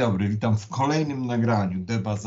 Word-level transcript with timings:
dobry, 0.00 0.28
witam 0.28 0.58
w 0.58 0.68
kolejnym 0.68 1.26
nagraniu 1.26 1.80
debat 1.80 2.20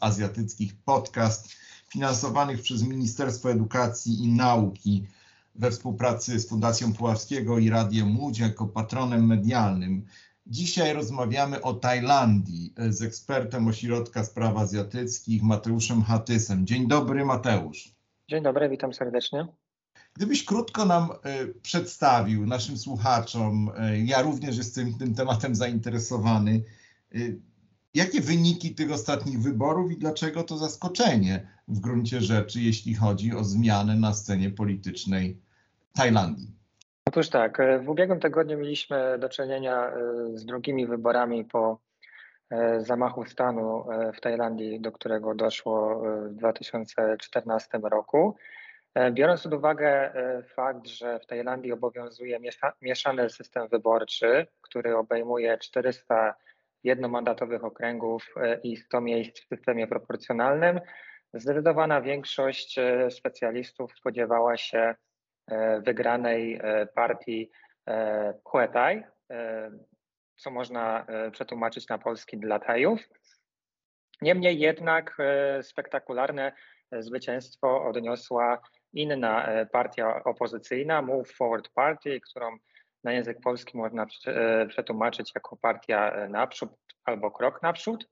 azjatyckich 0.00 0.76
podcast 0.76 1.48
finansowanych 1.88 2.62
przez 2.62 2.82
Ministerstwo 2.82 3.50
Edukacji 3.50 4.24
i 4.24 4.28
Nauki 4.28 5.06
we 5.58 5.70
współpracy 5.70 6.40
z 6.40 6.48
Fundacją 6.48 6.92
Puławskiego 6.92 7.58
i 7.58 7.70
Radiem 7.70 8.18
Łódź 8.18 8.38
jako 8.38 8.66
patronem 8.66 9.26
medialnym. 9.26 10.04
Dzisiaj 10.46 10.92
rozmawiamy 10.92 11.62
o 11.62 11.74
Tajlandii 11.74 12.74
z 12.88 13.02
ekspertem 13.02 13.68
Ośrodka 13.68 14.24
Spraw 14.24 14.56
Azjatyckich 14.56 15.42
Mateuszem 15.42 16.02
Hatysem. 16.02 16.66
Dzień 16.66 16.88
dobry 16.88 17.24
Mateusz. 17.24 17.94
Dzień 18.28 18.42
dobry, 18.42 18.68
witam 18.68 18.94
serdecznie. 18.94 19.46
Gdybyś 20.14 20.44
krótko 20.44 20.84
nam 20.84 21.10
y, 21.10 21.54
przedstawił 21.62 22.46
naszym 22.46 22.78
słuchaczom, 22.78 23.68
y, 23.68 24.04
ja 24.04 24.22
również 24.22 24.56
jestem 24.56 24.98
tym 24.98 25.14
tematem 25.14 25.54
zainteresowany, 25.54 26.62
Y, 27.14 27.40
jakie 27.94 28.20
wyniki 28.20 28.74
tych 28.74 28.92
ostatnich 28.92 29.40
wyborów 29.40 29.92
i 29.92 29.96
dlaczego 29.96 30.42
to 30.42 30.58
zaskoczenie 30.58 31.48
w 31.68 31.80
gruncie 31.80 32.20
rzeczy, 32.20 32.60
jeśli 32.60 32.94
chodzi 32.94 33.34
o 33.34 33.44
zmianę 33.44 33.96
na 33.96 34.14
scenie 34.14 34.50
politycznej 34.50 35.40
Tajlandii? 35.96 36.58
Otóż 37.08 37.28
tak, 37.28 37.60
e, 37.60 37.78
w 37.78 37.88
ubiegłym 37.88 38.20
tygodniu 38.20 38.58
mieliśmy 38.58 39.18
do 39.18 39.28
czynienia 39.28 39.86
e, 39.86 39.92
z 40.34 40.44
drugimi 40.44 40.86
wyborami 40.86 41.44
po 41.44 41.80
e, 42.50 42.80
zamachu 42.80 43.24
stanu 43.24 43.84
w 44.14 44.20
Tajlandii, 44.20 44.80
do 44.80 44.92
którego 44.92 45.34
doszło 45.34 46.02
w 46.28 46.34
2014 46.34 47.78
roku. 47.82 48.36
Biorąc 49.12 49.42
pod 49.42 49.54
uwagę 49.54 50.12
fakt, 50.54 50.86
że 50.86 51.18
w 51.18 51.26
Tajlandii 51.26 51.72
obowiązuje 51.72 52.38
mieszany 52.82 53.30
system 53.30 53.68
wyborczy, 53.68 54.46
który 54.60 54.96
obejmuje 54.96 55.58
400 55.58 56.34
jednomandatowych 56.84 57.64
okręgów 57.64 58.34
i 58.62 58.76
100 58.76 59.00
miejsc 59.00 59.40
w 59.40 59.48
systemie 59.48 59.86
proporcjonalnym, 59.86 60.80
zdecydowana 61.34 62.00
większość 62.00 62.76
specjalistów 63.10 63.92
spodziewała 63.96 64.56
się 64.56 64.94
wygranej 65.80 66.60
partii 66.94 67.50
Huetai, 68.44 69.02
co 70.36 70.50
można 70.50 71.06
przetłumaczyć 71.32 71.88
na 71.88 71.98
polski 71.98 72.38
dla 72.38 72.58
Tajów. 72.58 73.00
Niemniej 74.22 74.58
jednak 74.58 75.16
spektakularne 75.62 76.52
zwycięstwo 76.92 77.84
odniosła 77.84 78.62
inna 78.92 79.48
partia 79.72 80.24
opozycyjna, 80.24 81.02
Move 81.02 81.32
Forward 81.32 81.68
Party, 81.74 82.20
którą 82.20 82.58
na 83.04 83.12
język 83.12 83.40
polski 83.40 83.76
można 83.76 84.06
e, 84.26 84.66
przetłumaczyć 84.66 85.32
jako 85.34 85.56
partia 85.56 86.10
e, 86.10 86.28
naprzód 86.28 86.70
albo 87.04 87.30
krok 87.30 87.62
naprzód. 87.62 88.08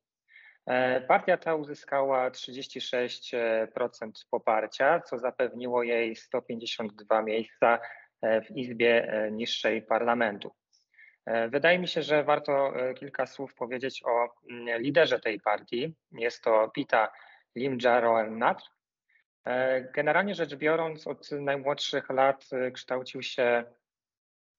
E, 0.67 1.01
partia 1.01 1.37
ta 1.37 1.55
uzyskała 1.55 2.31
36% 2.31 4.11
poparcia, 4.31 5.01
co 5.01 5.19
zapewniło 5.19 5.83
jej 5.83 6.17
152 6.17 7.23
miejsca 7.23 7.79
w 8.23 8.57
Izbie 8.57 9.13
Niższej 9.33 9.83
Parlamentu. 9.83 10.51
Wydaje 11.49 11.79
mi 11.79 11.89
się, 11.89 12.03
że 12.03 12.25
warto 12.25 12.73
kilka 12.99 13.27
słów 13.27 13.55
powiedzieć 13.55 14.03
o 14.05 14.29
mm, 14.51 14.83
liderze 14.83 15.21
tej 15.21 15.41
partii. 15.41 15.95
Jest 16.13 16.43
to 16.43 16.71
Pita 16.75 17.13
Limjaroenrat. 17.57 18.63
Generalnie 19.95 20.35
rzecz 20.35 20.55
biorąc, 20.55 21.07
od 21.07 21.31
najmłodszych 21.33 22.11
lat 22.11 22.49
kształcił 22.73 23.23
się 23.23 23.65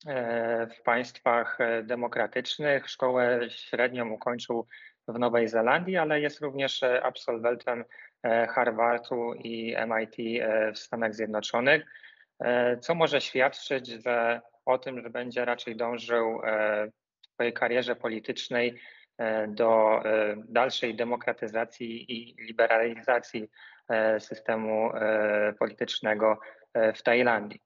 E, 0.05 0.67
w 0.67 0.81
państwach 0.81 1.61
e, 1.61 1.83
demokratycznych. 1.83 2.89
Szkołę 2.89 3.39
średnią 3.49 4.09
ukończył 4.09 4.67
w 5.07 5.19
Nowej 5.19 5.47
Zelandii, 5.47 5.97
ale 5.97 6.21
jest 6.21 6.41
również 6.41 6.83
e, 6.83 7.03
absolwentem 7.03 7.85
Harvardu 8.49 9.33
i 9.33 9.75
MIT 9.87 10.43
w 10.73 10.77
Stanach 10.77 11.15
Zjednoczonych, 11.15 11.85
co 12.81 12.95
może 12.95 13.21
świadczyć 13.21 13.87
że, 13.87 14.41
o 14.65 14.77
tym, 14.77 15.01
że 15.01 15.09
będzie 15.09 15.45
raczej 15.45 15.75
dążył 15.75 16.41
w 17.21 17.25
swojej 17.33 17.53
karierze 17.53 17.95
politycznej 17.95 18.79
do 19.47 20.01
dalszej 20.49 20.95
demokratyzacji 20.95 22.11
i 22.11 22.35
liberalizacji 22.41 23.49
systemu 24.19 24.91
politycznego 25.59 26.39
w 26.95 27.01
Tajlandii. 27.01 27.61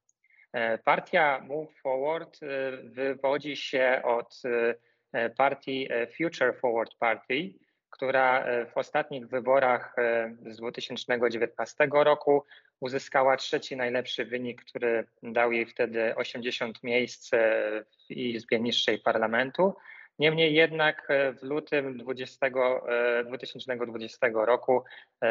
E, 0.53 0.78
partia 0.78 1.40
Move 1.47 1.73
Forward 1.81 2.40
e, 2.44 2.47
wywodzi 2.84 3.56
się 3.56 4.02
od 4.03 4.41
e, 4.46 4.75
partii 5.38 5.89
Future 6.17 6.53
Forward 6.53 6.95
Party, 6.99 7.53
która 7.89 8.45
w 8.73 8.77
ostatnich 8.77 9.27
wyborach 9.27 9.95
z 10.49 10.57
2019 10.57 11.88
roku 11.91 12.44
uzyskała 12.79 13.38
trzeci 13.38 13.77
najlepszy 13.77 14.25
wynik, 14.25 14.66
który 14.66 15.05
dał 15.23 15.51
jej 15.51 15.66
wtedy 15.66 16.16
80 16.16 16.83
miejsc 16.83 17.31
w 18.09 18.11
Izbie 18.11 18.59
Niższej 18.59 18.99
Parlamentu. 18.99 19.73
Niemniej 20.19 20.53
jednak 20.53 21.07
w 21.39 21.43
lutym 21.43 21.97
20, 21.97 22.47
2020 23.25 24.28
roku 24.33 24.83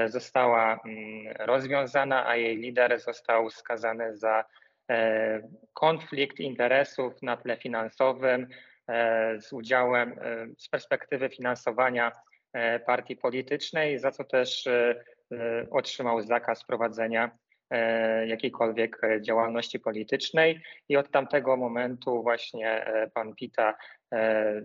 została 0.07 0.81
mm, 0.85 1.35
rozwiązana, 1.39 2.29
a 2.29 2.37
jej 2.37 2.57
lider 2.57 3.01
został 3.01 3.51
skazany 3.51 4.17
za 4.17 4.45
E, 4.91 5.41
konflikt 5.73 6.41
interesów 6.41 7.23
na 7.23 7.37
tle 7.37 7.57
finansowym 7.57 8.43
e, 8.43 8.47
z 9.41 9.53
udziałem, 9.53 10.13
e, 10.13 10.47
z 10.59 10.69
perspektywy 10.69 11.29
finansowania 11.29 12.13
partii 12.87 13.17
politycznej, 13.17 13.99
za 13.99 14.11
co 14.11 14.25
też 14.25 14.69
otrzymał 15.71 16.23
zakaz 16.23 16.65
prowadzenia 16.65 17.31
jakiejkolwiek 18.27 19.01
działalności 19.21 19.81
politycznej. 19.81 20.63
I 20.89 20.97
od 20.97 21.11
tamtego 21.11 21.57
momentu 21.57 22.23
właśnie 22.23 22.93
pan 23.15 23.35
Pita 23.35 23.75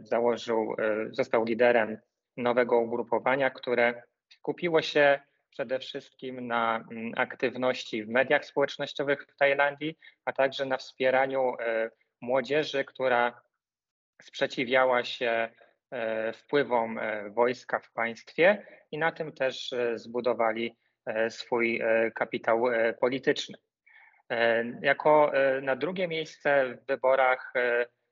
założył, 0.02 0.76
został 1.12 1.46
liderem 1.46 1.98
nowego 2.38 2.80
ugrupowania, 2.80 3.50
które 3.50 4.04
kupiło 4.42 4.82
się 4.82 5.20
przede 5.56 5.80
wszystkim 5.80 6.48
na 6.48 6.86
mm, 6.92 7.12
aktywności 7.16 8.04
w 8.04 8.10
mediach 8.10 8.46
społecznościowych 8.46 9.28
w 9.30 9.36
Tajlandii, 9.36 9.98
a 10.26 10.34
także 10.34 10.66
na 10.66 10.78
wspieraniu 10.78 11.54
e, 11.60 11.90
młodzieży, 12.22 12.86
która 12.86 13.42
sprzeciwiała 14.22 15.04
się 15.04 15.50
e, 15.92 16.34
wpływom 16.34 16.98
e, 16.98 17.30
wojska 17.30 17.80
w 17.80 17.92
państwie 17.92 18.66
i 18.92 18.98
na 18.98 19.12
tym 19.12 19.32
też 19.32 19.74
zbudowali 19.96 20.76
swój 21.30 21.82
kapitał 22.16 22.64
polityczny. 23.00 23.58
Jako 24.82 25.32
na 25.62 25.76
drugie 25.76 26.08
miejsce 26.08 26.66
w 26.76 26.86
wyborach 26.86 27.54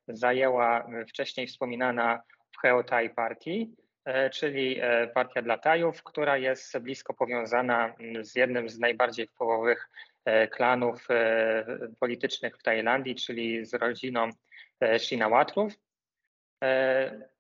zajęła 0.07 0.87
wcześniej 1.09 1.47
wspominana 1.47 2.21
Pcheotai 2.51 3.09
Party, 3.09 3.67
E, 4.05 4.29
czyli 4.29 4.79
e, 4.81 5.07
Partia 5.07 5.41
dla 5.41 5.57
Tajów, 5.57 6.03
która 6.03 6.37
jest 6.37 6.79
blisko 6.79 7.13
powiązana 7.13 7.95
mm, 7.99 8.25
z 8.25 8.35
jednym 8.35 8.69
z 8.69 8.79
najbardziej 8.79 9.27
wpływowych 9.27 9.89
e, 10.25 10.47
klanów 10.47 11.07
politycznych 11.99 12.57
w 12.57 12.63
Tajlandii, 12.63 13.15
czyli 13.15 13.65
z 13.65 13.73
rodziną 13.73 14.29
Shinawatrów. 14.97 15.73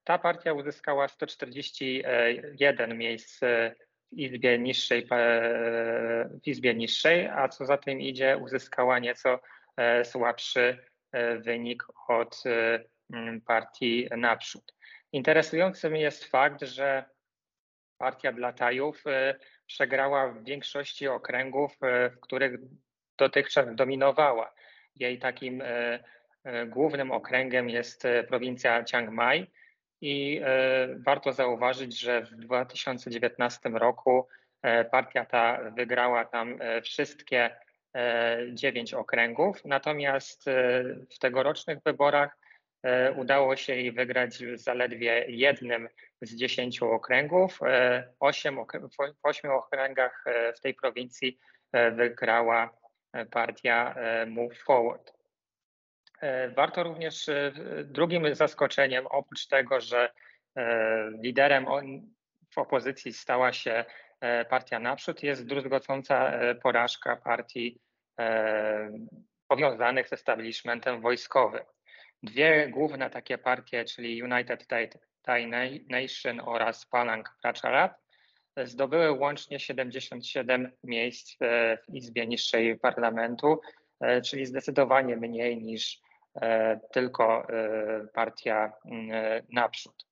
Ta 0.03 0.17
partia 0.17 0.53
uzyskała 0.53 1.07
141 1.07 2.97
miejsc 2.97 3.39
w 4.11 4.17
Izbie 4.19 4.59
Niższej, 4.59 5.07
w 6.43 6.47
Izbie 6.47 6.73
Niższej 6.73 7.27
a 7.27 7.47
co 7.47 7.65
za 7.65 7.77
tym 7.77 8.01
idzie, 8.01 8.37
uzyskała 8.37 8.99
nieco 8.99 9.39
słabszy 10.03 10.77
wynik 11.39 11.83
od 12.07 12.43
partii 13.45 14.09
naprzód. 14.17 14.73
Interesującym 15.11 15.95
jest 15.95 16.25
fakt, 16.25 16.61
że 16.61 17.05
partia 17.97 18.31
dla 18.31 18.53
Tajów 18.53 19.03
y, 19.07 19.35
przegrała 19.65 20.27
w 20.27 20.43
większości 20.43 21.07
okręgów, 21.07 21.77
w 22.11 22.19
których 22.19 22.59
dotychczas 23.17 23.75
dominowała. 23.75 24.53
Jej 24.95 25.19
takim 25.19 25.63
głównym 26.67 27.11
okręgiem 27.11 27.69
jest 27.69 28.03
prowincja 28.27 28.83
Chiang 28.85 29.09
Mai 29.09 29.51
i 30.01 30.41
warto 30.97 31.33
zauważyć, 31.33 31.99
że 31.99 32.21
w 32.21 32.35
2019 32.35 33.69
roku 33.69 34.27
partia 34.91 35.25
ta 35.25 35.71
wygrała 35.71 36.25
tam 36.25 36.59
wszystkie 36.83 37.55
dziewięć 38.51 38.93
okręgów, 38.93 39.65
natomiast 39.65 40.45
w 41.11 41.19
tegorocznych 41.19 41.79
wyborach 41.85 42.37
udało 43.15 43.55
się 43.55 43.75
jej 43.75 43.91
wygrać 43.91 44.43
zaledwie 44.53 45.25
jednym 45.27 45.89
z 46.21 46.35
dziesięciu 46.35 46.91
okręgów. 46.91 47.59
W 48.19 49.23
ośmiu 49.23 49.51
okręgach 49.51 50.23
w 50.55 50.59
tej 50.59 50.73
prowincji 50.73 51.39
wygrała 51.91 52.77
partia 53.31 53.95
Move 54.27 54.57
Forward. 54.57 55.22
Warto 56.55 56.83
również 56.83 57.29
drugim 57.83 58.35
zaskoczeniem, 58.35 59.07
oprócz 59.07 59.47
tego, 59.47 59.81
że 59.81 60.09
liderem 61.23 61.65
w 62.53 62.57
opozycji 62.57 63.13
stała 63.13 63.53
się 63.53 63.85
partia 64.49 64.79
Naprzód, 64.79 65.23
jest 65.23 65.45
druzgocąca 65.45 66.39
porażka 66.61 67.15
partii 67.15 67.79
powiązanych 69.47 70.07
z 70.07 70.13
establishmentem 70.13 71.01
wojskowym. 71.01 71.63
Dwie 72.23 72.67
główne 72.67 73.09
takie 73.09 73.37
partie, 73.37 73.85
czyli 73.85 74.23
United 74.23 74.67
Thai 75.21 75.47
Nation 75.89 76.41
oraz 76.45 76.85
Palang 76.85 77.29
Pracharat, 77.41 78.03
zdobyły 78.57 79.11
łącznie 79.11 79.59
77 79.59 80.71
miejsc 80.83 81.37
w 81.89 81.95
Izbie 81.95 82.27
Niższej 82.27 82.79
Parlamentu, 82.79 83.61
czyli 84.25 84.45
zdecydowanie 84.45 85.15
mniej 85.15 85.63
niż 85.63 86.02
tylko 86.91 87.47
partia 88.13 88.73
Naprzód. 89.51 90.05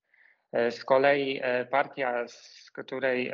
Z 0.52 0.84
kolei 0.84 1.40
partia, 1.70 2.28
z 2.28 2.70
której 2.70 3.32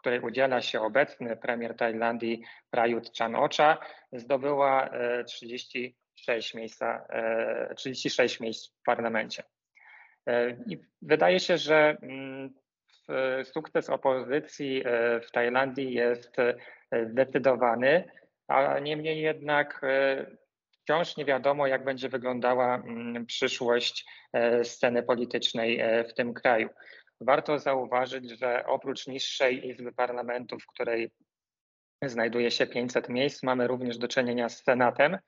której 0.00 0.20
udziela 0.20 0.60
się 0.60 0.80
obecny 0.80 1.36
premier 1.36 1.76
Tajlandii 1.76 2.42
Prayut 2.70 3.10
Chan-ocha, 3.18 3.78
zdobyła 4.12 4.90
36 5.26 6.54
e, 6.54 6.58
miejsca, 6.58 7.06
36 7.76 8.40
e, 8.40 8.44
miejsc 8.44 8.68
w 8.68 8.82
parlamencie. 8.82 9.42
E, 10.26 10.50
I 10.50 10.78
wydaje 11.02 11.40
się, 11.40 11.58
że 11.58 11.96
mm, 12.02 12.50
sukces 13.44 13.90
opozycji 13.90 14.82
w 15.22 15.30
Tajlandii 15.32 15.94
jest 15.94 16.36
zdecydowany, 17.10 18.04
a 18.48 18.78
niemniej 18.78 19.20
jednak 19.20 19.80
wciąż 20.90 21.16
nie 21.16 21.24
wiadomo, 21.24 21.66
jak 21.66 21.84
będzie 21.84 22.08
wyglądała 22.08 22.74
mm, 22.74 23.26
przyszłość 23.26 24.06
sceny 24.62 25.02
politycznej 25.02 25.82
w 26.08 26.14
tym 26.14 26.34
kraju. 26.34 26.68
Warto 27.20 27.58
zauważyć, 27.58 28.30
że 28.30 28.66
oprócz 28.66 29.06
niższej 29.06 29.68
Izby 29.68 29.92
Parlamentu, 29.92 30.58
w 30.58 30.66
której 30.66 31.10
znajduje 32.02 32.50
się 32.50 32.66
500 32.66 33.08
miejsc, 33.08 33.42
mamy 33.42 33.66
również 33.66 33.98
do 33.98 34.08
czynienia 34.08 34.48
z 34.48 34.64
Senatem, 34.64 35.18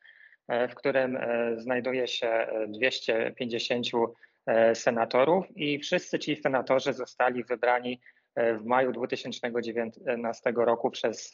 e, 0.49 0.69
w 0.69 0.75
którym 0.75 1.17
e, 1.17 1.53
znajduje 1.57 2.09
się 2.09 2.47
250 2.69 3.87
e, 4.47 4.75
senatorów 4.75 5.47
i 5.57 5.79
wszyscy 5.79 6.19
ci 6.19 6.37
senatorzy 6.37 6.93
zostali 6.93 7.45
wybrani 7.45 8.01
w 8.37 8.65
maju 8.65 8.93
2019 8.93 10.53
roku 10.57 10.91
przez 10.91 11.33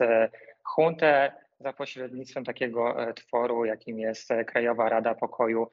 Huntę 0.65 1.33
za 1.61 1.73
pośrednictwem 1.73 2.45
takiego 2.45 2.97
tworu, 3.15 3.65
jakim 3.65 3.99
jest 3.99 4.29
Krajowa 4.47 4.89
Rada 4.89 5.15
Pokoju 5.15 5.69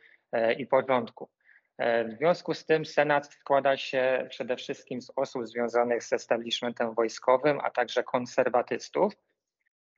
i 0.58 0.68
Porządku. 0.68 1.30
E, 1.78 2.06
w 2.06 2.18
związku 2.18 2.54
z 2.54 2.66
tym 2.66 2.86
Senat 2.86 3.34
składa 3.34 3.78
się 3.78 4.28
przede 4.30 4.56
wszystkim 4.56 5.02
z 5.02 5.12
osób 5.16 5.48
związanych 5.48 6.04
z 6.04 6.14
establishmentem 6.14 6.94
wojskowym, 6.94 7.60
a 7.64 7.70
także 7.70 8.04
konserwatystów. 8.04 9.14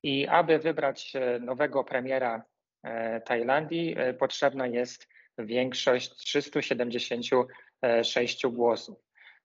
I 0.02 0.28
aby 0.28 0.58
wybrać 0.58 1.16
e, 1.16 1.38
nowego 1.38 1.84
premiera 1.84 2.44
e, 2.82 3.20
Tajlandii, 3.20 3.96
potrzebna 4.18 4.66
jest 4.66 5.08
większość 5.38 6.14
376 6.14 8.46
głosów. 8.46 8.98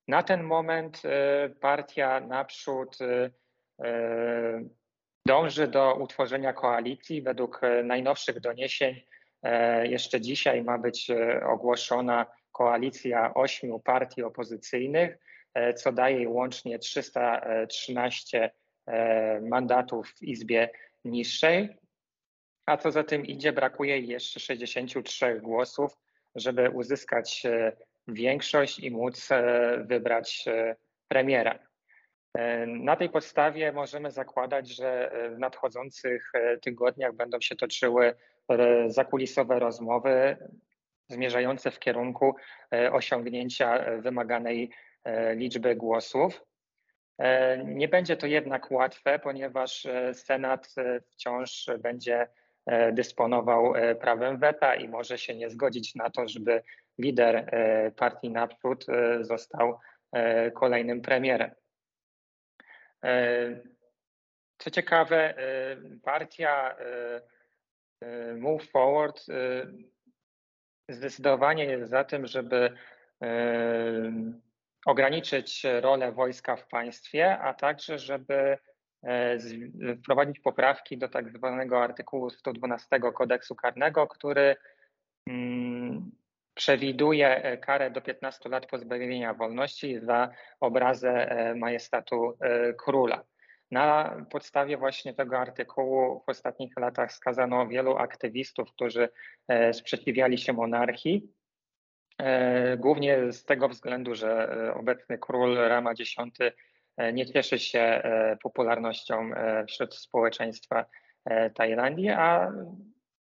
Na 0.07 0.23
ten 0.23 0.43
moment 0.43 1.01
partia 1.61 2.19
naprzód 2.19 2.97
dąży 5.27 5.67
do 5.67 5.95
utworzenia 5.95 6.53
koalicji. 6.53 7.21
Według 7.21 7.61
najnowszych 7.83 8.39
doniesień 8.39 9.01
E, 9.43 9.87
jeszcze 9.87 10.21
dzisiaj 10.21 10.63
ma 10.63 10.77
być 10.77 11.09
e, 11.09 11.45
ogłoszona 11.45 12.25
koalicja 12.51 13.33
ośmiu 13.33 13.79
partii 13.79 14.23
opozycyjnych, 14.23 15.17
e, 15.53 15.73
co 15.73 15.91
daje 15.91 16.29
łącznie 16.29 16.79
313 16.79 18.51
mandatów 19.41 20.09
w 20.09 20.23
Izbie 20.23 20.69
Niższej. 21.05 21.77
A 22.65 22.77
co 22.77 22.91
za 22.91 23.03
tym 23.03 23.25
idzie, 23.25 23.53
brakuje 23.53 23.99
jeszcze 23.99 24.39
63 24.39 25.39
głosów, 25.39 25.97
żeby 26.35 26.69
uzyskać 26.69 27.43
większość 28.07 28.79
i 28.79 28.91
móc 28.91 29.29
wybrać 29.77 30.45
premiera. 31.07 31.59
Na 32.67 32.95
tej 32.95 33.09
podstawie 33.09 33.71
możemy 33.71 34.11
zakładać, 34.11 34.69
że 34.75 35.11
w 35.35 35.39
nadchodzących 35.39 36.31
tygodniach 36.61 37.13
będą 37.13 37.41
się 37.41 37.55
toczyły 37.55 38.15
zakulisowe 38.87 39.59
rozmowy 39.59 40.37
zmierzające 41.13 41.71
w 41.71 41.79
kierunku 41.79 42.35
e, 42.73 42.91
osiągnięcia 42.91 43.85
wymaganej 44.01 44.69
e, 45.03 45.35
liczby 45.35 45.75
głosów. 45.75 46.45
E, 47.17 47.57
nie 47.65 47.87
będzie 47.87 48.17
to 48.17 48.27
jednak 48.27 48.71
łatwe, 48.71 49.19
ponieważ 49.19 49.87
Senat 50.13 50.75
wciąż 51.11 51.69
będzie 51.79 52.27
dysponował 52.91 53.73
prawem 53.99 54.37
weta 54.37 54.75
i 54.75 54.87
może 54.87 55.17
się 55.17 55.35
nie 55.35 55.49
zgodzić 55.49 55.95
na 55.95 56.09
to, 56.09 56.27
żeby 56.27 56.63
lider 56.97 57.51
partii 57.95 58.29
Naprzód 58.29 58.85
został 59.21 59.79
kolejnym 60.53 61.01
premierem. 61.01 61.51
Co 64.57 64.71
ciekawe, 64.71 65.35
partia 66.03 66.75
E, 68.03 68.33
move 68.33 68.65
Forward 68.71 69.21
e, 69.29 69.67
zdecydowanie 70.89 71.65
jest 71.65 71.89
za 71.89 72.03
tym, 72.03 72.27
żeby 72.27 72.73
e, 73.21 73.31
ograniczyć 74.85 75.63
rolę 75.81 76.11
wojska 76.11 76.55
w 76.55 76.67
państwie, 76.67 77.39
a 77.39 77.53
także 77.53 77.99
żeby 77.99 78.57
wprowadzić 80.03 80.39
poprawki 80.39 80.97
do 80.97 81.09
tak 81.09 81.29
zwanego 81.29 81.83
artykułu 81.83 82.29
112 82.29 82.99
kodeksu 82.99 83.55
karnego, 83.55 84.07
który 84.07 84.55
przewiduje 86.53 87.57
karę 87.61 87.91
do 87.91 88.01
15 88.01 88.49
lat 88.49 88.65
pozbawienia 88.65 89.33
wolności 89.33 89.99
za 89.99 90.29
obrazę 90.59 91.27
majestatu 91.55 92.37
króla. 92.77 93.23
Na 93.73 94.15
podstawie 94.29 94.77
właśnie 94.77 95.13
tego 95.13 95.39
artykułu 95.39 96.23
w 96.25 96.29
ostatnich 96.29 96.77
latach 96.77 97.13
skazano 97.13 97.67
wielu 97.67 97.97
aktywistów, 97.97 98.71
którzy 98.71 99.09
e, 99.47 99.73
sprzeciwiali 99.73 100.37
się 100.37 100.53
monarchii. 100.53 101.33
E, 102.17 102.77
głównie 102.77 103.31
z 103.31 103.45
tego 103.45 103.69
względu, 103.69 104.15
że 104.15 104.53
e, 104.53 104.73
obecny 104.73 105.17
król 105.17 105.55
Rama 105.55 105.91
X 105.91 106.15
nie 107.13 107.25
cieszy 107.25 107.59
się 107.59 108.01
popularnością 108.43 109.29
wśród 109.67 109.95
społeczeństwa 109.95 110.85
Tajlandii, 111.55 112.09
a 112.09 112.51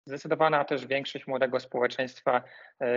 zdecydowana 0.09 0.65
też 0.65 0.87
większość 0.87 1.27
młodego 1.27 1.59
społeczeństwa 1.59 2.41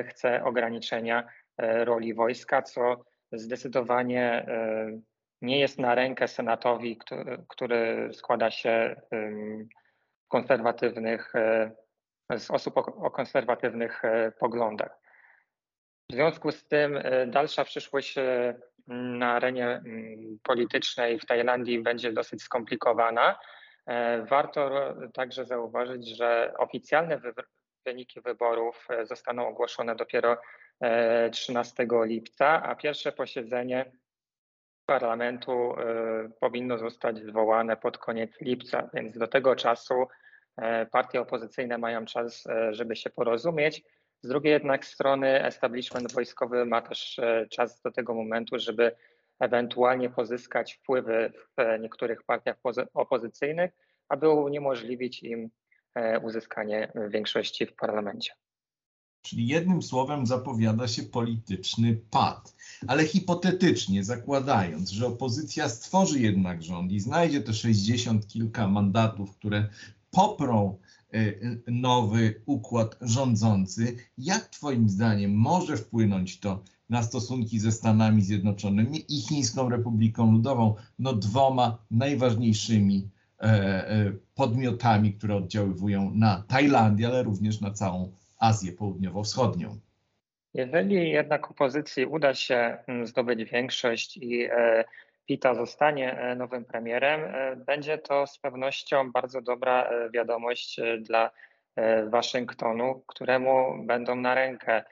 chce 0.08 0.44
ograniczenia 0.44 1.28
roli 1.58 2.14
wojska, 2.14 2.62
co 2.62 3.04
zdecydowanie 3.32 4.46
nie 5.42 5.60
jest 5.60 5.78
na 5.78 5.94
rękę 5.94 6.28
Senatowi, 6.28 6.98
który, 7.48 8.12
składa 8.12 8.50
się 8.50 8.96
konserwatywnych, 10.32 11.34
e, 11.34 11.70
z 12.38 12.50
osób 12.50 12.76
o, 12.76 13.10
konserwatywnych 13.10 14.04
e, 14.04 14.32
poglądach. 14.32 14.98
W 16.10 16.14
związku 16.14 16.52
z 16.52 16.68
tym 16.68 16.96
e, 16.96 17.26
dalsza 17.26 17.64
przyszłość 17.64 18.14
na 18.88 19.32
arenie 19.32 19.82
politycznej 20.42 21.18
w 21.18 21.26
Tajlandii 21.26 21.82
będzie 21.82 22.12
dosyć 22.12 22.42
skomplikowana. 22.42 23.38
Warto 24.30 24.94
także 25.14 25.44
zauważyć, 25.44 26.16
że 26.16 26.54
oficjalne 26.58 27.20
wyniki 27.86 28.20
wyborów 28.20 28.88
zostaną 29.02 29.48
ogłoszone 29.48 29.96
dopiero 29.96 30.36
13 31.32 31.86
lipca, 32.04 32.62
a 32.62 32.74
pierwsze 32.74 33.12
posiedzenie 33.12 33.92
parlamentu 34.86 35.52
e, 35.52 36.30
powinno 36.40 36.78
zostać 36.78 37.18
zwołane 37.18 37.76
pod 37.76 37.98
koniec 37.98 38.40
lipca, 38.40 38.90
więc 38.94 39.18
do 39.18 39.26
tego 39.26 39.56
czasu 39.56 40.06
e, 40.56 40.86
partie 40.86 41.20
opozycyjne 41.20 41.78
mają 41.78 42.04
czas, 42.04 42.46
e, 42.46 42.74
żeby 42.74 42.96
się 42.96 43.10
porozumieć. 43.10 43.82
Z 44.22 44.28
drugiej 44.28 44.52
jednak 44.52 44.84
strony 44.84 45.44
establishment 45.44 46.12
wojskowy 46.12 46.66
ma 46.66 46.82
też 46.82 47.20
czas 47.50 47.80
do 47.80 47.90
tego 47.90 48.14
momentu, 48.14 48.58
żeby 48.58 48.96
ewentualnie 49.40 50.10
pozyskać 50.10 50.74
wpływy 50.74 51.32
w 51.58 51.80
niektórych 51.80 52.22
partiach 52.22 52.56
opozycyjnych, 52.94 53.70
aby 54.08 54.30
uniemożliwić 54.30 55.22
im 55.22 55.50
uzyskanie 56.22 56.92
większości 57.08 57.66
w 57.66 57.74
parlamencie. 57.74 58.32
Czyli 59.22 59.46
jednym 59.46 59.82
słowem 59.82 60.26
zapowiada 60.26 60.88
się 60.88 61.02
polityczny 61.02 62.00
pad. 62.10 62.56
Ale 62.86 63.04
hipotetycznie 63.04 64.04
zakładając, 64.04 64.90
że 64.90 65.06
opozycja 65.06 65.68
stworzy 65.68 66.20
jednak 66.20 66.62
rząd 66.62 66.92
i 66.92 67.00
znajdzie 67.00 67.40
te 67.40 67.54
60 67.54 68.26
kilka 68.26 68.68
mandatów, 68.68 69.36
które 69.36 69.68
poprą 70.10 70.78
y, 71.14 71.62
nowy 71.66 72.42
układ 72.46 72.98
rządzący, 73.00 73.96
jak 74.18 74.48
Twoim 74.48 74.88
zdaniem 74.88 75.34
może 75.34 75.76
wpłynąć 75.76 76.40
to 76.40 76.64
na 76.92 77.02
stosunki 77.02 77.58
ze 77.58 77.72
Stanami 77.72 78.22
Zjednoczonymi 78.22 79.04
i 79.08 79.20
Chińską 79.20 79.70
Republiką 79.70 80.32
Ludową, 80.32 80.74
no 80.98 81.12
dwoma 81.12 81.78
najważniejszymi 81.90 83.08
e, 83.40 83.44
e, 83.44 84.12
podmiotami, 84.34 85.12
które 85.12 85.36
oddziaływują 85.36 86.10
na 86.14 86.44
Tajlandię, 86.48 87.06
ale 87.06 87.22
również 87.22 87.60
na 87.60 87.70
całą 87.70 88.12
Azję 88.40 88.72
Południowo-Wschodnią. 88.72 89.78
Jeżeli 90.54 91.10
jednak 91.10 91.50
opozycji 91.50 92.06
uda 92.06 92.34
się 92.34 92.78
mm, 92.86 93.06
zdobyć 93.06 93.44
większość 93.44 94.16
i 94.16 94.44
e, 94.44 94.84
Pita 95.26 95.54
zostanie 95.54 96.34
nowym 96.36 96.64
premierem, 96.64 97.20
będzie 97.66 97.98
to 97.98 98.26
z 98.26 98.38
pewnością 98.38 99.12
bardzo 99.12 99.42
dobra 99.42 99.90
wiadomość 100.14 100.80
dla 101.00 101.30
Waszyngtonu, 102.10 103.02
któremu 103.06 103.84
będą 103.86 104.16
na 104.16 104.34
rękę 104.34 104.84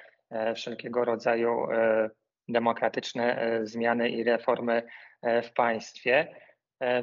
wszelkiego 0.55 1.05
rodzaju 1.05 1.71
e, 1.71 2.11
demokratyczne 2.49 3.43
e, 3.43 3.67
zmiany 3.67 4.09
i 4.09 4.25
reformy 4.25 4.83
w 5.43 5.53
państwie. 5.53 6.35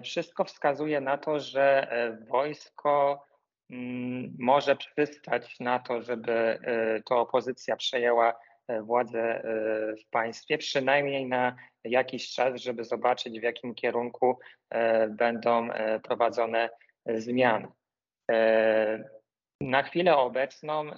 Wszystko 0.03 0.43
wskazuje 0.43 1.01
na 1.01 1.17
to, 1.17 1.39
że 1.39 1.87
wojsko 2.29 3.25
mm, 3.69 4.35
może 4.39 4.75
przystać 4.75 5.59
na 5.59 5.79
to, 5.79 6.01
żeby 6.01 6.59
to 7.05 7.19
opozycja 7.19 7.75
przejęła 7.75 8.33
władzę 8.81 9.43
w 10.01 10.09
państwie, 10.09 10.57
przynajmniej 10.57 11.25
na 11.25 11.55
jakiś 11.83 12.33
czas, 12.33 12.61
żeby 12.61 12.83
zobaczyć, 12.83 13.39
w 13.39 13.43
jakim 13.43 13.75
kierunku 13.75 14.39
będą 15.09 15.69
prowadzone 16.03 16.69
zmiany. 17.05 17.67
Na 19.61 19.83
chwilę 19.83 20.17
obecną 20.17 20.91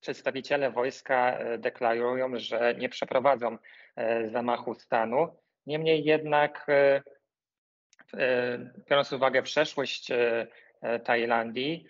przedstawiciele 0.00 0.70
wojska 0.70 1.38
e, 1.38 1.58
deklarują, 1.58 2.38
że 2.38 2.74
nie 2.74 2.88
przeprowadzą 2.88 3.58
e, 3.96 4.30
zamachu 4.30 4.74
stanu. 4.74 5.28
Niemniej 5.66 6.04
jednak, 6.04 6.66
e, 6.68 7.02
biorąc 8.90 9.12
uwagę 9.12 9.42
przeszłość 9.42 10.08
Tajlandii, 11.04 11.86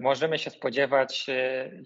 możemy 0.00 0.38
się 0.38 0.50
spodziewać 0.50 1.26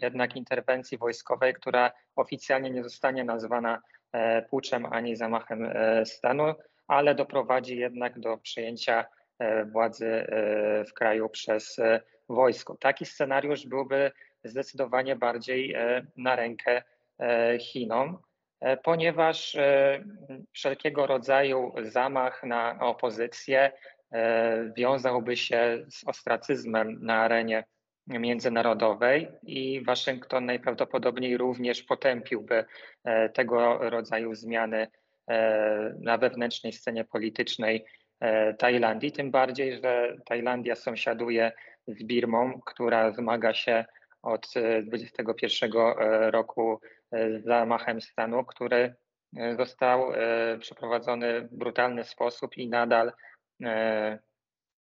jednak 0.02 0.36
interwencji 0.36 0.98
wojskowej, 0.98 1.54
która 1.54 1.92
oficjalnie 2.16 2.70
nie 2.70 2.82
zostanie 2.82 3.24
nazwana 3.24 3.82
puczem 4.50 4.86
ani 4.86 5.16
zamachem 5.16 5.72
stanu, 6.04 6.54
ale 6.88 7.14
doprowadzi 7.14 7.78
jednak 7.78 8.20
do 8.20 8.38
przejęcia 8.38 9.04
władzy 9.72 10.26
w 10.88 10.92
kraju 10.92 11.28
przez 11.28 11.80
wojsko. 12.28 12.76
Taki 12.80 13.06
scenariusz 13.06 13.66
byłby 13.66 14.12
zdecydowanie 14.44 15.16
bardziej 15.16 15.74
e, 15.74 16.06
na 16.16 16.36
rękę 16.36 16.82
e, 17.18 17.58
Chinom, 17.58 18.18
e, 18.60 18.76
ponieważ 18.76 19.56
wszelkiego 20.52 21.06
rodzaju 21.06 21.72
zamach 21.82 22.44
na 22.44 22.78
opozycję 22.80 23.72
wiązałby 24.76 25.36
się 25.36 25.84
z 25.88 26.08
ostracyzmem 26.08 26.98
na 27.02 27.14
arenie 27.14 27.64
międzynarodowej 28.06 29.28
i 29.42 29.84
Waszyngton 29.84 30.46
najprawdopodobniej 30.46 31.36
również 31.36 31.82
potępiłby 31.82 32.64
tego 33.34 33.90
rodzaju 33.90 34.34
zmiany 34.34 34.86
na 36.00 36.18
wewnętrznej 36.18 36.72
scenie 36.72 37.04
politycznej 37.04 37.84
Tajlandii, 38.58 39.12
tym 39.12 39.30
bardziej, 39.30 39.80
że 39.82 40.16
Tajlandia 40.26 40.74
sąsiaduje 40.74 41.52
z 41.86 42.02
Birmą, 42.02 42.60
która 42.66 43.12
zmaga 43.12 43.54
się 43.54 43.84
od 44.24 44.48
2021 44.82 45.70
e, 45.76 46.30
roku 46.30 46.80
e, 47.12 47.40
zamachem 47.40 48.00
stanu, 48.00 48.44
który 48.44 48.94
e, 49.36 49.56
został 49.56 50.12
przeprowadzony 50.60 51.40
w 51.40 51.54
brutalny 51.54 52.04
sposób 52.04 52.56
i 52.56 52.68
nadal 52.68 53.12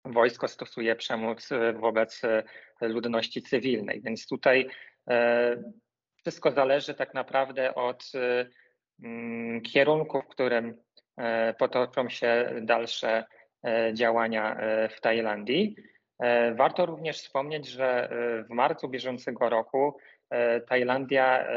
wojsko 0.06 0.48
stosuje 0.48 0.96
przemoc 0.96 1.50
wobec 1.74 2.22
ludności 2.82 3.42
cywilnej. 3.42 4.02
Więc 4.02 4.28
tutaj 4.28 4.70
wszystko 6.22 6.52
zależy 6.52 6.94
tak 6.94 7.14
naprawdę 7.14 7.76
od 7.76 8.12
mm, 9.04 9.62
kierunku, 9.62 10.22
w 10.22 10.28
którym 10.28 10.78
potoczą 11.58 12.10
się 12.10 12.54
dalsze 12.62 13.26
działania 13.94 14.58
w 14.90 15.02
Tajlandii. 15.02 15.76
E, 16.20 16.54
warto 16.56 16.86
również 16.86 17.18
wspomnieć, 17.18 17.68
że 17.68 18.10
e, 18.12 18.44
w 18.44 18.50
marcu 18.50 18.90
bieżącego 18.90 19.50
roku 19.50 19.98
e, 20.30 20.62
Tajlandia 20.62 21.48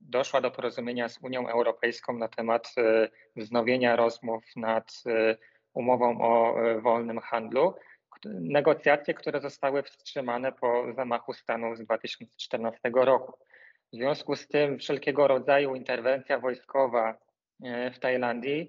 doszła 0.00 0.40
do 0.40 0.50
porozumienia 0.50 1.08
z 1.08 1.18
Unią 1.22 1.48
Europejską 1.48 2.12
na 2.12 2.28
temat 2.28 2.74
wznowienia 3.36 3.96
rozmów 3.96 4.44
nad 4.56 5.02
umową 5.74 6.20
o 6.20 6.54
wolnym 6.80 7.18
handlu. 7.18 7.74
Negocjacje, 8.24 9.14
które 9.14 9.40
zostały 9.40 9.82
wstrzymane 9.82 10.52
po 10.52 10.92
zamachu 10.92 11.32
stanu 11.32 11.76
z 11.76 11.80
2014 11.80 12.80
roku. 12.94 13.38
W 13.92 13.96
związku 13.96 14.36
z 14.36 14.48
tym 14.48 14.78
wszelkiego 14.78 15.28
rodzaju 15.28 15.74
interwencja 15.74 16.38
wojskowa 16.38 17.18
w 17.94 17.98
Tajlandii 17.98 18.68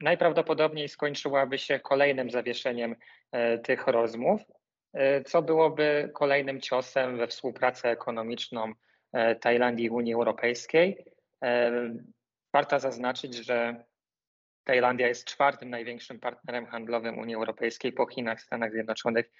najprawdopodobniej 0.00 0.88
skończyłaby 0.88 1.58
się 1.58 1.80
kolejnym 1.80 2.30
zawieszeniem 2.30 2.96
tych 3.62 3.86
rozmów, 3.86 4.40
e, 4.92 5.24
co 5.24 5.42
byłoby 5.42 6.10
kolejnym 6.14 6.60
ciosem 6.60 7.18
we 7.18 7.26
współpracę 7.26 7.90
ekonomiczną 7.90 8.72
e, 9.12 9.34
Tajlandii 9.34 9.86
i 9.86 9.90
Unii 9.90 10.14
Europejskiej. 10.14 11.04
Warto 12.52 12.80
zaznaczyć, 12.80 13.34
że 13.34 13.84
Tajlandia 14.64 15.08
jest 15.08 15.24
czwartym 15.24 15.70
największym 15.70 16.20
partnerem 16.20 16.66
handlowym 16.66 17.18
Unii 17.18 17.34
Europejskiej 17.34 17.92
po 17.92 18.06
Chinach, 18.06 18.40
Stanach 18.40 18.72
Zjednoczonych 18.72 19.30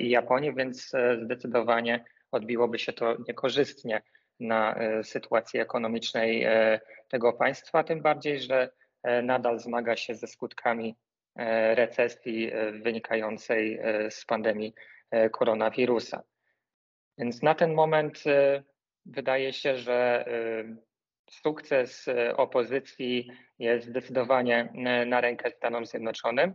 i 0.00 0.10
Japonii, 0.10 0.54
więc 0.54 0.92
zdecydowanie 1.22 2.04
odbiłoby 2.32 2.78
się 2.78 2.92
to 2.92 3.16
niekorzystnie 3.28 4.02
na 4.40 4.78
sytuacji 5.02 5.60
ekonomicznej 5.60 6.46
tego 7.08 7.32
państwa, 7.32 7.84
tym 7.84 8.02
bardziej, 8.02 8.40
że 8.40 8.70
E, 9.06 9.22
nadal 9.22 9.60
zmaga 9.60 9.96
się 9.96 10.14
ze 10.14 10.26
skutkami 10.26 10.88
e, 10.88 10.94
recesji 11.74 12.52
e, 12.52 12.72
wynikającej 12.72 13.80
z 14.10 14.24
pandemii 14.24 14.74
koronawirusa. 15.32 16.22
Więc 17.18 17.42
na 17.42 17.54
ten 17.54 17.74
moment 17.74 18.24
wydaje 19.06 19.52
się, 19.52 19.76
że 19.76 20.24
sukces 21.30 22.06
opozycji 22.36 23.30
jest 23.58 23.86
zdecydowanie 23.86 24.72
na 25.06 25.20
rękę 25.20 25.50
Stanom 25.50 25.86
Zjednoczonym. 25.86 26.54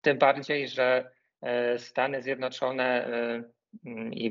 Tym 0.00 0.18
bardziej, 0.18 0.68
że 0.68 1.10
Stany 1.76 2.22
Zjednoczone 2.22 3.08
i 4.10 4.30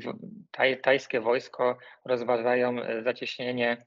taj, 0.52 0.82
tajskie 0.82 1.22
wojsko 1.22 1.78
rozważają 2.06 2.76
zacieśnienie 3.04 3.86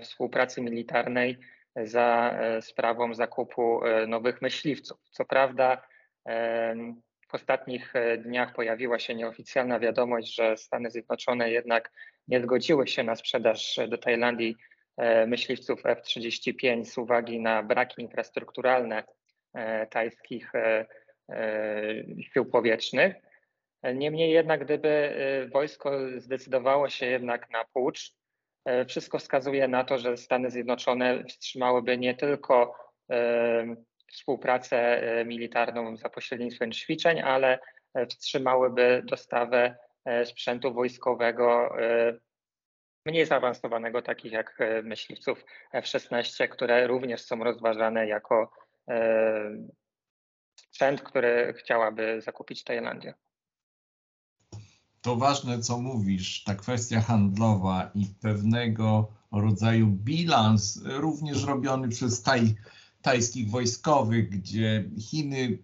współpracy 0.00 0.62
militarnej 0.62 1.38
za 1.76 2.38
e, 2.40 2.62
sprawą 2.62 3.14
zakupu 3.14 3.84
e, 3.84 4.06
nowych 4.06 4.42
myśliwców. 4.42 4.98
Co 5.10 5.24
prawda, 5.24 5.82
w 7.28 7.34
ostatnich 7.34 7.96
e, 7.96 8.18
dniach 8.18 8.52
pojawiła 8.52 8.98
się 8.98 9.14
nieoficjalna 9.14 9.80
wiadomość, 9.80 10.34
że 10.34 10.56
Stany 10.56 10.90
Zjednoczone 10.90 11.50
jednak 11.50 11.92
nie 12.28 12.40
zgodziły 12.40 12.86
się 12.86 13.02
na 13.02 13.16
sprzedaż 13.16 13.78
do 13.88 13.98
Tajlandii 13.98 14.56
myśliwców 15.26 15.86
F-35 15.86 16.84
z 16.84 16.98
uwagi 16.98 17.40
na 17.40 17.62
braki 17.62 18.02
infrastrukturalne 18.02 19.04
tajskich 19.90 20.52
sił 22.32 22.44
powietrznych. 22.44 23.14
Niemniej 23.94 24.32
jednak, 24.32 24.64
gdyby 24.64 25.14
wojsko 25.52 25.92
zdecydowało 26.16 26.88
się 26.88 27.06
jednak 27.06 27.50
na 27.50 27.64
pucz, 27.64 28.14
E, 28.14 28.23
wszystko 28.88 29.18
wskazuje 29.18 29.68
na 29.68 29.84
to, 29.84 29.98
że 29.98 30.16
Stany 30.16 30.50
Zjednoczone 30.50 31.24
wstrzymałyby 31.24 31.98
nie 31.98 32.14
tylko 32.14 32.76
e, 33.10 33.76
współpracę 34.12 34.76
e, 35.02 35.24
militarną 35.24 35.96
za 35.96 36.08
pośrednictwem 36.08 36.72
ćwiczeń, 36.72 37.20
ale 37.20 37.58
wstrzymałyby 38.10 39.02
dostawę 39.04 39.76
sprzętu 40.24 40.74
wojskowego 40.74 41.76
mniej 43.06 43.26
zaawansowanego, 43.26 44.02
takich 44.02 44.32
jak 44.32 44.58
myśliwców 44.82 45.44
F-16, 45.72 46.48
które 46.48 46.86
również 46.86 47.22
są 47.22 47.44
rozważane 47.44 48.06
jako 48.06 48.52
sprzęt, 50.56 51.02
który 51.02 51.54
chciałaby 51.58 52.20
zakupić 52.20 52.64
Tajlandia. 52.64 53.14
To 55.04 55.16
ważne, 55.16 55.58
co 55.58 55.78
mówisz, 55.78 56.42
ta 56.44 56.54
kwestia 56.54 57.00
handlowa 57.00 57.90
i 57.94 58.06
pewnego 58.06 59.08
rodzaju 59.32 59.86
bilans, 59.86 60.80
również 60.84 61.44
robiony 61.44 61.88
przez 61.88 62.22
taj, 62.22 62.54
tajskich 63.02 63.50
wojskowych, 63.50 64.30
gdzie 64.30 64.84
Chiny, 64.98 65.58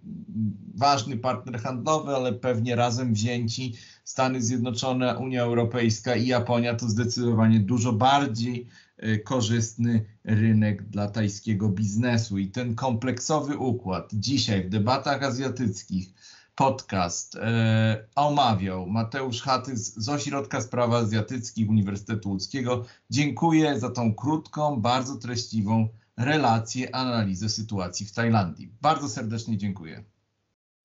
ważny 0.74 1.16
partner 1.16 1.60
handlowy, 1.60 2.14
ale 2.14 2.32
pewnie 2.32 2.76
razem 2.76 3.14
wzięci, 3.14 3.74
Stany 4.04 4.42
Zjednoczone, 4.42 5.18
Unia 5.18 5.42
Europejska 5.42 6.16
i 6.16 6.26
Japonia 6.26 6.74
to 6.74 6.88
zdecydowanie 6.88 7.60
dużo 7.60 7.92
bardziej 7.92 8.66
e, 8.96 9.18
korzystny 9.18 10.04
rynek 10.24 10.82
dla 10.82 11.08
tajskiego 11.08 11.68
biznesu. 11.68 12.38
I 12.38 12.46
ten 12.46 12.74
kompleksowy 12.74 13.58
układ 13.58 14.10
dzisiaj 14.12 14.64
w 14.64 14.68
debatach 14.68 15.22
azjatyckich, 15.22 16.14
podcast 16.60 17.36
e, 17.36 18.04
omawiał 18.16 18.86
Mateusz 18.86 19.42
Hatys 19.42 19.94
z 19.96 20.08
Ośrodka 20.08 20.60
Spraw 20.60 20.92
Azjatyckich 20.92 21.70
Uniwersytetu 21.70 22.28
Łódzkiego. 22.28 22.84
Dziękuję 23.10 23.78
za 23.78 23.90
tą 23.90 24.14
krótką, 24.14 24.80
bardzo 24.80 25.16
treściwą 25.16 25.88
relację, 26.16 26.94
analizę 26.94 27.48
sytuacji 27.48 28.06
w 28.06 28.12
Tajlandii. 28.12 28.72
Bardzo 28.82 29.08
serdecznie 29.08 29.56
dziękuję. 29.56 30.04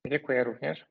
Dziękuję 0.08 0.44
również. 0.44 0.86